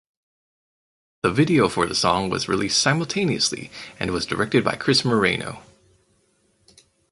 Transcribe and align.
The 1.21 1.29
video 1.29 1.69
for 1.69 1.85
the 1.85 1.93
song 1.93 2.31
was 2.31 2.47
released 2.49 2.81
simultaneously 2.81 3.69
and 3.99 4.09
was 4.09 4.25
directed 4.25 4.63
by 4.63 4.75
Chris 4.75 5.05
Moreno. 5.05 5.61